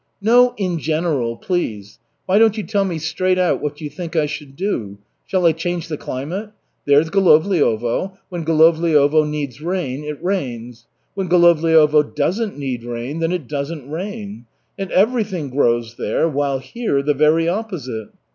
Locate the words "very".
17.13-17.47